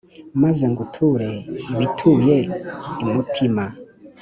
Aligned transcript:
Maze 0.41 0.63
nguture 0.71 1.29
ibituye 1.73 2.37
imutima 3.03 3.63